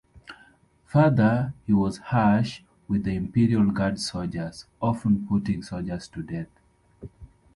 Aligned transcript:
Further, 0.85 1.53
he 1.67 1.73
was 1.73 1.99
harsh 1.99 2.63
with 2.87 3.03
the 3.03 3.13
imperial 3.15 3.69
guard 3.69 3.99
soldiers, 3.99 4.65
often 4.81 5.27
putting 5.27 5.61
soldiers 5.61 6.07
to 6.07 6.23
death. 6.23 6.49